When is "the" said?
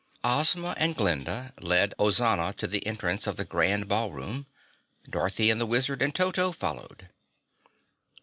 2.65-2.83, 3.35-3.45, 5.61-5.67